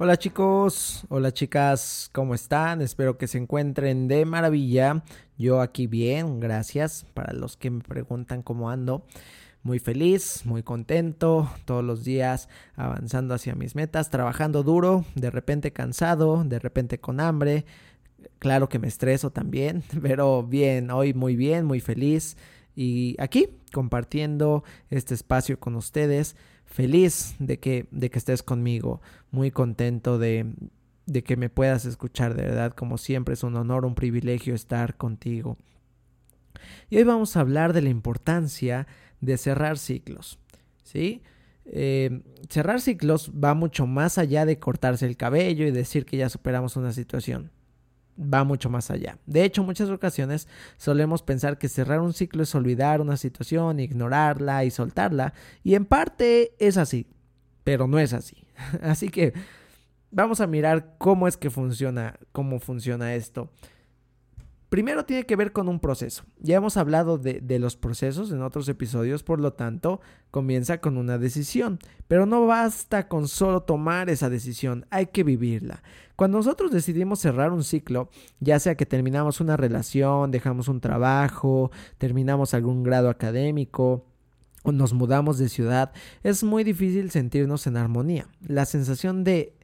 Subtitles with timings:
[0.00, 2.82] Hola chicos, hola chicas, ¿cómo están?
[2.82, 5.02] Espero que se encuentren de maravilla.
[5.36, 7.04] Yo aquí bien, gracias.
[7.14, 9.04] Para los que me preguntan cómo ando,
[9.64, 15.72] muy feliz, muy contento, todos los días avanzando hacia mis metas, trabajando duro, de repente
[15.72, 17.64] cansado, de repente con hambre.
[18.38, 22.36] Claro que me estreso también, pero bien, hoy muy bien, muy feliz.
[22.76, 26.36] Y aquí compartiendo este espacio con ustedes
[26.68, 30.46] feliz de que, de que estés conmigo, muy contento de,
[31.06, 34.96] de que me puedas escuchar, de verdad, como siempre es un honor, un privilegio estar
[34.96, 35.56] contigo.
[36.90, 38.86] Y hoy vamos a hablar de la importancia
[39.20, 40.38] de cerrar ciclos,
[40.84, 41.22] ¿sí?
[41.64, 46.28] Eh, cerrar ciclos va mucho más allá de cortarse el cabello y decir que ya
[46.28, 47.50] superamos una situación
[48.18, 49.18] va mucho más allá.
[49.26, 54.64] De hecho, muchas ocasiones solemos pensar que cerrar un ciclo es olvidar una situación, ignorarla
[54.64, 57.06] y soltarla, y en parte es así,
[57.64, 58.44] pero no es así.
[58.82, 59.34] Así que
[60.10, 63.50] vamos a mirar cómo es que funciona, cómo funciona esto.
[64.68, 66.24] Primero tiene que ver con un proceso.
[66.40, 71.16] Ya hemos hablado de, los procesos en otros episodios, por lo tanto, comienza con una
[71.16, 71.78] decisión.
[72.06, 75.82] Pero no basta con solo tomar esa decisión, hay que vivirla.
[76.16, 81.70] Cuando nosotros decidimos cerrar un ciclo, ya sea que terminamos una relación, dejamos un trabajo,
[81.96, 84.04] terminamos algún grado académico,
[84.64, 85.92] o nos mudamos de ciudad,
[86.22, 88.28] es muy difícil sentirnos en armonía.
[88.46, 89.57] La sensación de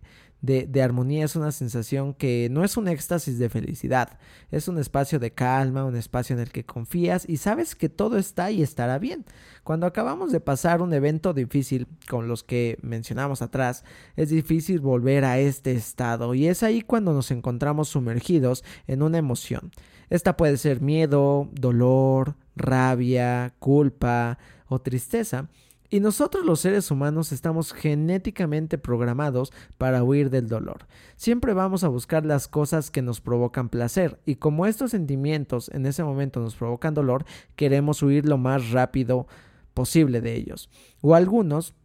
[0.45, 4.19] de, armonía es una sensación que no es un éxtasis de felicidad,
[4.51, 8.19] es un espacio de calma, un espacio en el que confías y sabes que todo
[8.19, 9.25] está y estará bien.
[9.63, 13.85] Cuando acabamos de pasar un evento difícil, con los que mencionamos atrás,
[14.17, 19.19] es difícil volver a este estado y es ahí cuando nos encontramos sumergidos en una
[19.19, 19.71] emoción.
[20.11, 25.49] Esta puede ser miedo, dolor, rabia, culpa o tristeza
[25.95, 30.89] y nosotros los seres humanos estamos genéticamente programados para huir del dolor.
[31.15, 35.87] Siempre vamos a buscar las cosas que nos provocan placer y como estos sentimientos en
[35.87, 39.29] ese momento nos provocan dolor, queremos huir lo más rápido
[39.73, 40.69] posible de ellos.
[41.01, 41.77] O algunos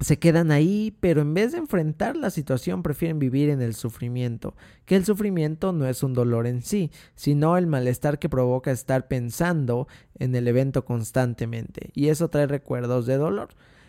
[0.00, 4.54] se quedan ahí, pero en vez de enfrentar la situación prefieren vivir en el sufrimiento,
[4.84, 9.08] que el sufrimiento no es un dolor en sí, sino el malestar que provoca estar
[9.08, 13.48] pensando en el evento constantemente, y eso trae recuerdos de dolor.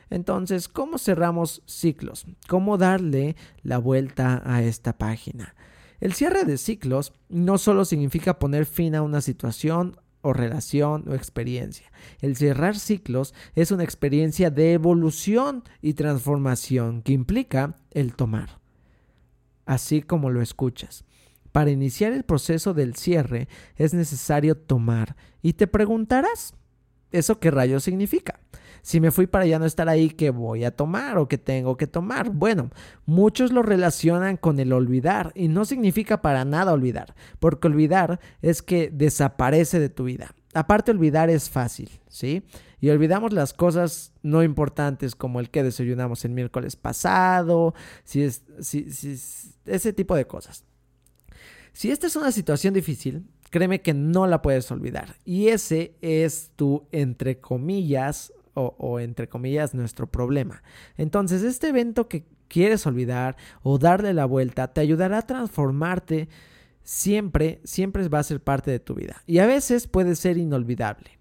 [0.09, 2.25] Entonces, ¿cómo cerramos ciclos?
[2.47, 5.55] ¿Cómo darle la vuelta a esta página?
[5.99, 11.15] El cierre de ciclos no solo significa poner fin a una situación o relación o
[11.15, 11.91] experiencia.
[12.21, 18.59] El cerrar ciclos es una experiencia de evolución y transformación que implica el tomar.
[19.65, 21.05] Así como lo escuchas.
[21.51, 25.15] Para iniciar el proceso del cierre es necesario tomar.
[25.41, 26.53] Y te preguntarás,
[27.11, 28.39] ¿eso qué rayo significa?
[28.81, 31.75] Si me fui para ya no estar ahí, ¿qué voy a tomar o qué tengo
[31.75, 32.29] que tomar?
[32.29, 32.69] Bueno,
[33.05, 38.61] muchos lo relacionan con el olvidar y no significa para nada olvidar, porque olvidar es
[38.61, 40.33] que desaparece de tu vida.
[40.53, 42.43] Aparte, olvidar es fácil, ¿sí?
[42.79, 48.43] Y olvidamos las cosas no importantes como el que desayunamos el miércoles pasado, si es,
[49.65, 50.63] ese tipo de cosas.
[51.73, 55.15] Si esta es una situación difícil, créeme que no la puedes olvidar.
[55.25, 60.63] Y ese es tu, entre comillas, o, entre comillas nuestro problema.
[60.97, 66.27] Entonces este evento que quieres olvidar o darle la vuelta te ayudará a transformarte
[66.83, 69.21] siempre, siempre va a ser parte de tu vida.
[69.27, 71.19] Y a veces puede ser inolvidable.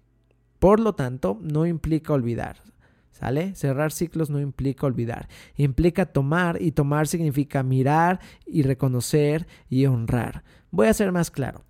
[0.59, 2.63] Por lo tanto, no implica olvidar.
[3.11, 3.55] ¿Sale?
[3.55, 5.27] Cerrar ciclos no implica olvidar.
[5.55, 10.43] Implica tomar y tomar significa mirar y reconocer y honrar.
[10.69, 11.63] Voy a ser más claro.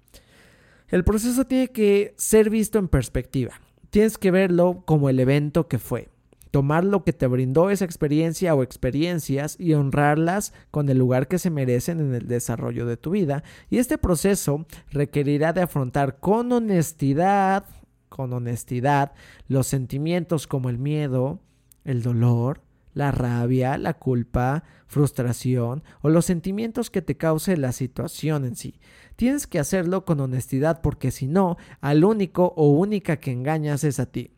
[0.89, 3.59] El proceso tiene que ser visto en perspectiva.
[3.89, 6.07] Tienes que verlo como el evento que fue.
[6.49, 11.39] Tomar lo que te brindó esa experiencia o experiencias y honrarlas con el lugar que
[11.39, 13.43] se merecen en el desarrollo de tu vida.
[13.69, 17.65] Y este proceso requerirá de afrontar con honestidad,
[18.07, 19.11] con honestidad,
[19.49, 21.41] los sentimientos como el miedo,
[21.83, 22.61] el dolor,
[22.97, 28.79] la rabia, la culpa, frustración o los sentimientos que te cause la situación en sí.
[29.15, 33.99] Tienes que hacerlo con honestidad porque si no, al único o única que engañas es
[33.99, 34.31] a ti.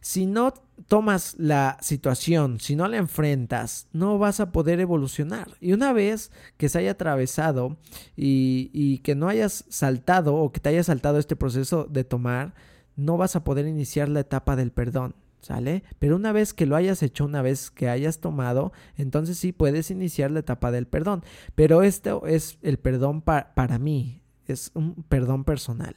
[0.00, 0.54] Si no
[0.86, 5.56] tomas la situación, si no la enfrentas, no vas a poder evolucionar.
[5.60, 7.78] Y una vez que se haya atravesado
[8.16, 12.54] y, y, que no hayas saltado o que te haya saltado este proceso de tomar,
[12.96, 15.14] no vas a poder iniciar la etapa del perdón.
[15.44, 15.84] ¿Sale?
[15.98, 19.90] Pero una vez que lo hayas hecho, una vez que hayas tomado, entonces sí puedes
[19.90, 21.22] iniciar la etapa del perdón.
[21.54, 25.96] Pero esto es el perdón para mí, es un perdón personal.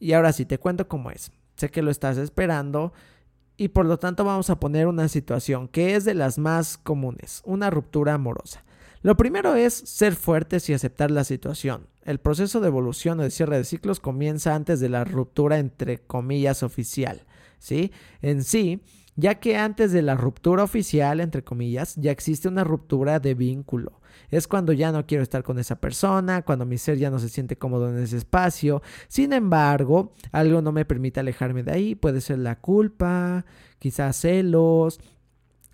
[0.00, 1.30] Y ahora sí, te cuento cómo es.
[1.54, 2.92] Sé que lo estás esperando
[3.56, 7.42] y por lo tanto vamos a poner una situación que es de las más comunes,
[7.44, 8.64] una ruptura amorosa.
[9.02, 11.86] Lo primero es ser fuertes y aceptar la situación.
[12.10, 16.00] El proceso de evolución o de cierre de ciclos comienza antes de la ruptura entre
[16.00, 17.24] comillas oficial.
[17.60, 17.92] ¿sí?
[18.20, 18.82] En sí,
[19.14, 24.00] ya que antes de la ruptura oficial, entre comillas, ya existe una ruptura de vínculo.
[24.28, 27.28] Es cuando ya no quiero estar con esa persona, cuando mi ser ya no se
[27.28, 28.82] siente cómodo en ese espacio.
[29.06, 31.94] Sin embargo, algo no me permite alejarme de ahí.
[31.94, 33.44] Puede ser la culpa,
[33.78, 34.98] quizás celos,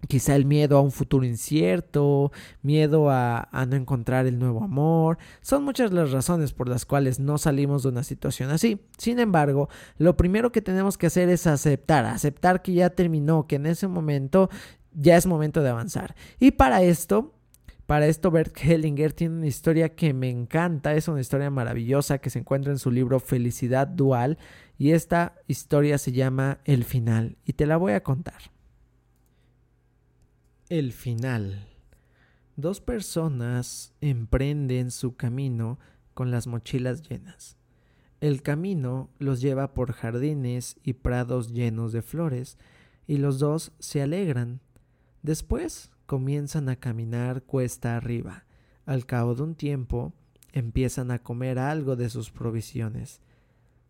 [0.09, 2.31] Quizá el miedo a un futuro incierto,
[2.63, 5.19] miedo a, no encontrar el nuevo amor.
[5.41, 8.81] Son muchas las razones por las cuales no salimos de una situación así.
[8.99, 13.57] Sin embargo, lo primero que tenemos que hacer es aceptar, aceptar que ya terminó, que
[13.57, 14.49] en ese momento
[14.93, 16.15] ya es momento de avanzar.
[16.39, 17.35] Y para esto,
[17.87, 22.31] para esto Bert Hellinger tiene una historia que me encanta, es una historia maravillosa que
[22.31, 24.39] se encuentra en su libro Felicidad Dual
[24.79, 28.56] y esta historia se llama El final y te la voy a contar.
[30.69, 31.65] El final.
[32.57, 35.79] Dos personas emprenden su camino
[36.13, 37.57] con las mochilas llenas.
[38.21, 42.59] El camino los lleva por jardines y prados llenos de flores,
[43.07, 44.61] y los dos se alegran.
[45.23, 48.45] Después comienzan a caminar cuesta arriba.
[48.87, 50.15] Al cabo de un tiempo,
[50.51, 53.21] empiezan a comer algo de sus provisiones.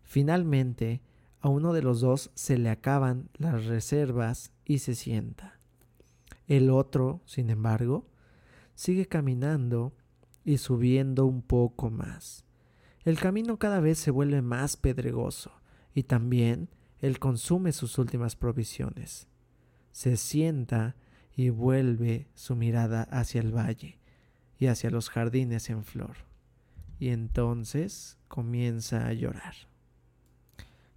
[0.03, 1.01] Finalmente,
[1.41, 5.57] a uno de los dos se le acaban las reservas y se sienta.
[6.47, 8.07] El otro, sin embargo,
[8.75, 9.93] sigue caminando
[10.45, 12.45] y subiendo un poco más.
[13.05, 15.53] El camino cada vez se vuelve más pedregoso
[15.95, 19.29] y también él consume sus últimas provisiones.
[19.93, 20.97] Se sienta
[21.35, 23.99] y vuelve su mirada hacia el valle
[24.59, 26.17] y hacia los jardines en flor.
[26.99, 29.55] Y entonces comienza a llorar.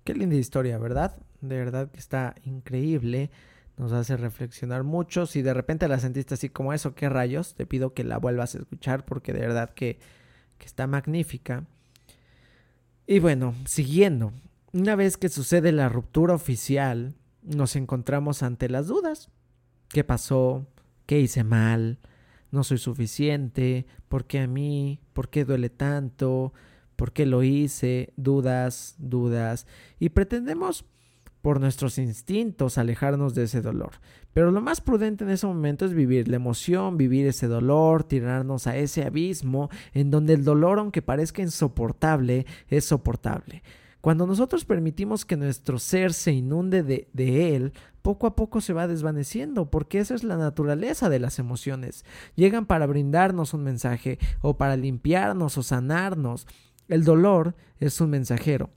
[0.04, 1.18] Qué linda historia, ¿verdad?
[1.42, 3.32] De verdad que está increíble
[3.80, 5.26] nos hace reflexionar mucho.
[5.26, 8.54] Si de repente la sentiste así como eso, qué rayos, te pido que la vuelvas
[8.54, 10.00] a escuchar porque de verdad que,
[10.58, 11.66] que está magnífica.
[13.08, 14.34] Y bueno, siguiendo,
[14.74, 19.30] una vez que sucede la ruptura oficial, nos encontramos ante las dudas.
[19.88, 20.68] ¿Qué pasó?
[21.06, 22.00] ¿Qué hice mal?
[22.52, 23.86] ¿No soy suficiente?
[24.10, 25.00] ¿Por qué a mí?
[25.14, 26.54] ¿Por qué duele tanto?
[26.98, 28.12] ¿Por qué lo hice?
[28.18, 29.68] Dudas, dudas.
[30.00, 30.84] Y pretendemos
[31.42, 33.92] por nuestros instintos alejarnos de ese dolor.
[34.34, 38.68] Pero lo más prudente en ese momento es vivir la emoción, vivir ese dolor, tirarnos
[38.68, 43.64] a ese abismo en donde el dolor, aunque parezca insoportable, es soportable.
[44.02, 48.72] Cuando nosotros permitimos que nuestro ser se inunde de, de, él, poco a poco se
[48.72, 52.06] va desvaneciendo, porque esa es la naturaleza de las emociones.
[52.36, 56.48] Llegan para brindarnos un mensaje, o para limpiarnos o sanarnos.
[56.88, 58.70] El dolor es un mensajero.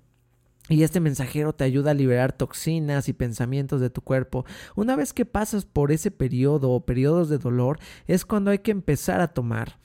[0.73, 4.47] Y este mensajero te ayuda a liberar toxinas y pensamientos de tu cuerpo.
[4.75, 8.71] Una vez que pasas por ese periodo o periodos de dolor, es cuando hay que
[8.71, 9.79] empezar a tomar.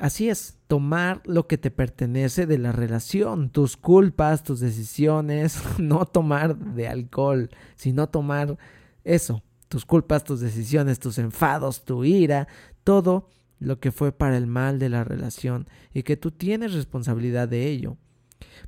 [0.00, 6.04] Así es, tomar lo que te pertenece de la relación, tus culpas, tus decisiones, no
[6.06, 8.58] tomar de alcohol, sino tomar
[9.04, 12.48] eso, tus culpas, tus decisiones, tus enfados, tu ira,
[12.82, 13.28] todo
[13.60, 17.68] lo que fue para el mal de la relación y que tú tienes responsabilidad de
[17.68, 17.96] ello.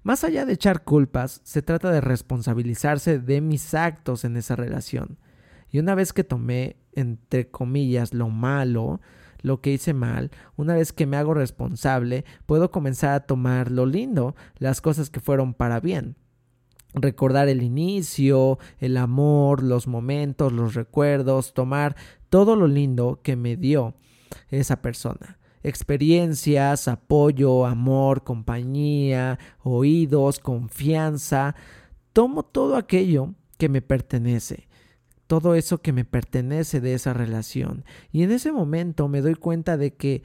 [0.03, 5.19] Más allá de echar culpas, se trata de responsabilizarse de mis actos en esa relación.
[5.71, 9.01] Y una vez que tomé, entre comillas, lo malo,
[9.41, 13.87] lo que hice mal, una vez que me hago responsable, puedo comenzar a tomar lo
[13.87, 16.17] lindo, las cosas que fueron para bien.
[16.95, 21.97] recordar el inicio, el amor, los momentos, los recuerdos, tomar
[22.29, 23.95] todo lo lindo que me dio
[24.51, 25.39] esa persona.
[25.63, 31.55] Experiencias, apoyo, amor, compañía, oídos, confianza.
[32.13, 34.69] Tomo todo aquello que me pertenece
[35.33, 37.87] todo eso que me pertenece de esa relación.
[38.11, 40.25] Y en ese momento me doy cuenta de que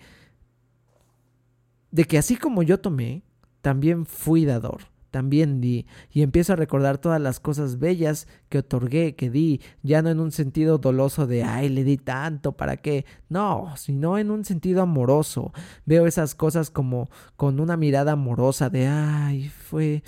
[1.92, 3.24] de que así como yo tomé,
[3.62, 9.16] también fui dador, también di, y empiezo a recordar todas las cosas bellas que otorgué,
[9.16, 13.06] que di, ya no en un sentido doloso de, ay, le di tanto, ¿para qué?
[13.30, 15.54] No, sino en un sentido amoroso.
[15.86, 20.04] Veo esas cosas como con una mirada amorosa de, ay, fue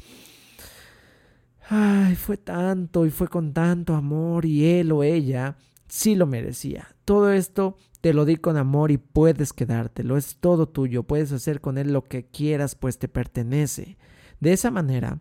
[1.72, 5.56] Ay, fue tanto y fue con tanto amor y él o ella
[5.88, 6.96] sí lo merecía.
[7.06, 11.62] Todo esto te lo di con amor y puedes quedártelo, es todo tuyo, puedes hacer
[11.62, 13.98] con él lo que quieras, pues te pertenece.
[14.40, 15.20] De esa manera,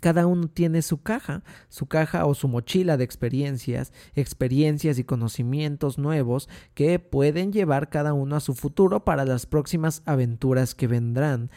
[0.00, 5.98] cada uno tiene su caja, su caja o su mochila de experiencias, experiencias y conocimientos
[5.98, 11.50] nuevos que pueden llevar cada uno a su futuro para las próximas aventuras que vendrán.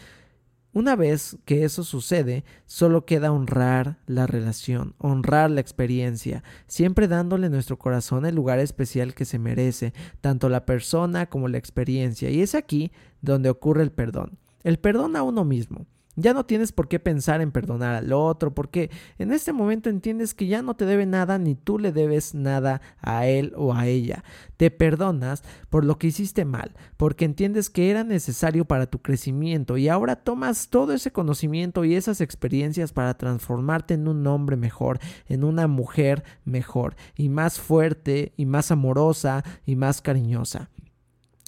[0.74, 7.50] Una vez que eso sucede, solo queda honrar la relación, honrar la experiencia, siempre dándole
[7.50, 12.30] nuestro corazón el lugar especial que se merece, tanto la persona como la experiencia.
[12.30, 12.92] Y es aquí
[13.22, 14.38] donde ocurre el perdón.
[14.64, 15.88] El perdón a uno mismo.
[16.20, 20.34] Ya no tienes por qué pensar en perdonar al otro, porque en este momento entiendes
[20.34, 23.86] que ya no te debe nada ni tú le debes nada a él o a
[23.86, 24.24] ella.
[24.58, 29.78] Te perdonas por lo que hiciste mal, porque entiendes que era necesario para tu crecimiento
[29.78, 35.00] y ahora tomas todo ese conocimiento y esas experiencias para transformarte en un hombre mejor,
[35.28, 40.72] en una mujer mejor y más fuerte y más amorosa y más cariñosa.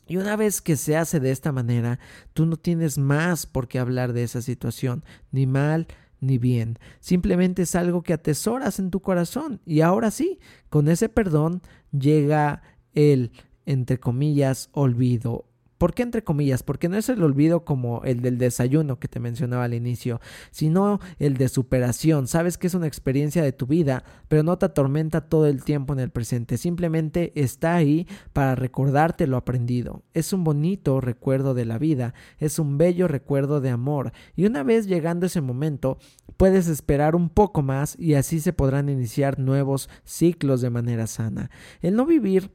[0.10, 2.00] Y una vez que se hace de esta manera,
[2.34, 5.88] tú no tienes más por qué hablar de esa situación, ni mal
[6.20, 6.80] ni bien.
[7.00, 9.62] Simplemente es algo que atesoras en tu corazón.
[9.66, 10.40] Y ahora sí,
[10.70, 11.62] con ese perdón
[11.92, 12.64] llega
[12.94, 13.32] el,
[13.66, 15.46] entre comillas, olvido
[15.80, 16.62] ¿Por qué entre comillas?
[16.62, 20.20] Porque no es el olvido como el del desayuno que te mencionaba al inicio,
[20.52, 22.28] sino el de superación.
[22.28, 25.94] Sabes que es una experiencia de tu vida, pero no te atormenta todo el tiempo
[25.94, 26.58] en el presente.
[26.58, 30.04] Simplemente está ahí para recordarte lo aprendido.
[30.14, 34.12] Es un bonito recuerdo de la vida, es un bello recuerdo de amor.
[34.36, 35.98] Y una vez llegando ese momento,
[36.36, 41.50] puedes esperar un poco más y así se podrán iniciar nuevos ciclos de manera sana.
[41.82, 42.52] El no vivir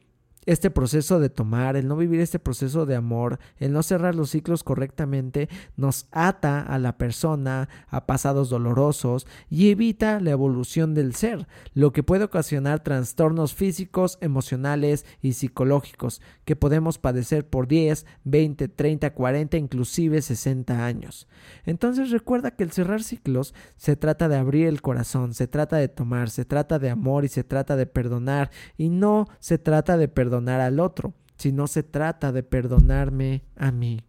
[0.47, 4.31] este proceso de tomar, el no vivir este proceso de amor, el no cerrar los
[4.31, 11.15] ciclos correctamente, nos ata a la persona, a pasados dolorosos y evita la evolución del
[11.15, 18.07] ser, lo que puede ocasionar trastornos físicos, emocionales y psicológicos que podemos padecer por 10,
[18.25, 21.29] 20, 30, 40, inclusive 60 años.
[21.65, 25.89] Entonces recuerda que el cerrar ciclos se trata de abrir el corazón, se trata de
[25.89, 30.09] tomar, se trata de amor y se trata de perdonar y no se trata de
[30.09, 31.15] perdonar perdonar al otro,
[31.53, 34.01] no se trata de perdonarme a mí.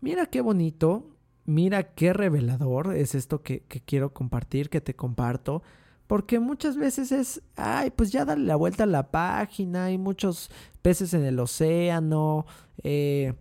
[0.00, 1.10] Mira qué bonito,
[1.44, 5.62] mira qué revelador es esto que, quiero compartir, que te comparto,
[6.06, 10.50] porque muchas veces es, ay, pues ya dale la vuelta a la página, hay muchos
[10.80, 12.46] peces en el océano,
[12.82, 13.34] eh,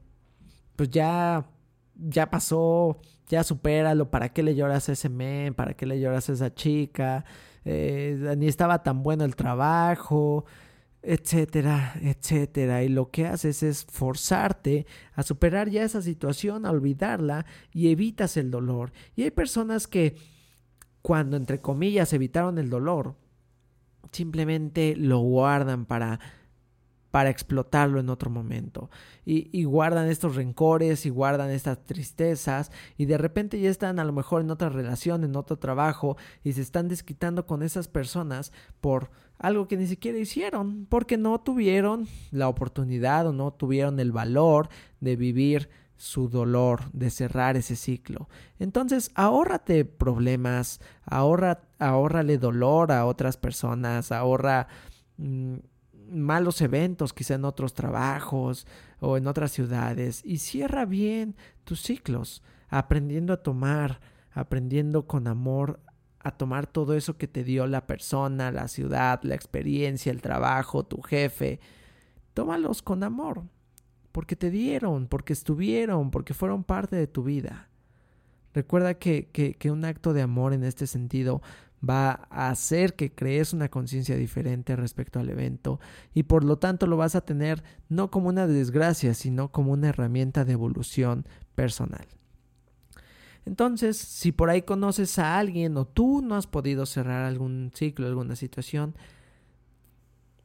[0.75, 1.45] pues ya,
[1.95, 5.53] ya pasó, ya supéralo, ¿para qué le lloras a ese men?
[5.53, 7.23] ¿Para qué le lloras a esa chica?
[7.63, 10.45] Eh, ni estaba tan bueno el trabajo,
[11.07, 12.83] etcétera, etcétera.
[12.83, 18.35] Y lo que haces es forzarte a superar ya esa situación, a olvidarla y evitas
[18.35, 18.91] el dolor.
[19.15, 20.17] Y hay personas que
[21.01, 23.15] cuando, entre comillas, evitaron el dolor,
[24.11, 26.19] simplemente lo guardan para
[27.17, 28.91] para explotarlo en otro momento.
[29.25, 34.13] Y, guardan estos rencores y guardan estas tristezas y de repente ya están a lo
[34.13, 39.09] mejor en otra relación, en otro trabajo y se están desquitando con esas personas por
[39.39, 44.69] algo que ni siquiera hicieron, porque no tuvieron la oportunidad o no tuvieron el valor
[44.99, 48.29] de vivir su dolor, de cerrar ese ciclo.
[48.59, 54.67] Entonces, ahórrate problemas, ahorra, ahórrale dolor a otras personas, ahorra
[55.17, 55.55] mm,
[56.11, 58.67] malos eventos, quizá en otros trabajos
[58.99, 63.99] o en otras ciudades, y cierra bien tus ciclos, aprendiendo a tomar,
[64.31, 65.79] aprendiendo con amor
[66.27, 70.83] a tomar todo eso que te dio la persona, la ciudad, la experiencia, el trabajo,
[70.83, 71.61] tu jefe.
[72.33, 73.43] Tómalos con amor,
[74.11, 77.69] porque te dieron, porque estuvieron, porque fueron parte de tu vida.
[78.53, 81.41] Recuerda que, que, que un acto de amor en este sentido
[81.87, 85.79] va a hacer que crees una conciencia diferente respecto al evento
[86.13, 89.89] y por lo tanto lo vas a tener no como una desgracia, sino como una
[89.89, 92.07] herramienta de evolución personal.
[93.45, 98.05] Entonces, si por ahí conoces a alguien o tú no has podido cerrar algún ciclo,
[98.05, 98.95] alguna situación,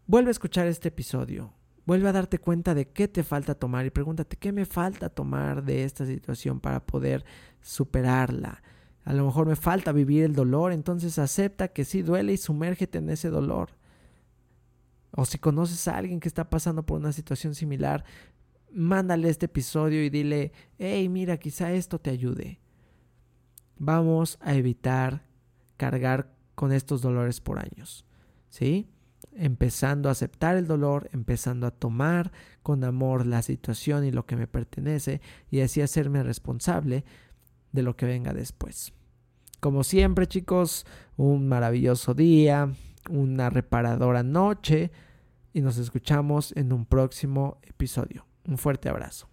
[0.07, 1.53] vuelve a escuchar este episodio.
[1.85, 5.65] Vuelve a darte cuenta de qué te falta tomar y pregúntate qué me falta tomar
[5.65, 7.25] de esta situación para poder
[7.61, 8.63] superarla.
[9.05, 12.99] A lo mejor me falta vivir el dolor, entonces acepta que sí duele y sumérgete
[12.99, 13.71] en ese dolor.
[15.11, 18.05] O si conoces a alguien que está pasando por una situación similar,
[18.73, 22.61] mándale este episodio y dile, hey, mira, quizá esto te ayude.
[23.77, 25.27] Vamos a evitar
[25.77, 28.07] cargar con estos dolores por años.
[28.49, 28.89] ¿Sí?
[29.33, 32.33] Empezando a aceptar el dolor, empezando a tomar
[32.63, 37.05] con amor la situación y lo que me pertenece y así hacerme responsable
[37.73, 38.93] de lo que venga después.
[39.61, 40.87] Como siempre, chicos,
[41.17, 42.73] un maravilloso día,
[43.11, 44.91] una reparadora noche
[45.53, 48.27] y nos escuchamos en un próximo episodio.
[48.47, 49.32] Un fuerte abrazo.